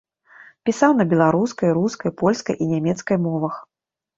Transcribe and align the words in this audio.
Пісаў 0.69 0.95
на 1.01 1.05
беларускай, 1.11 1.73
рускай, 1.81 2.15
польскай 2.23 2.55
і 2.63 2.71
нямецкай 2.73 3.17
мовах. 3.29 3.63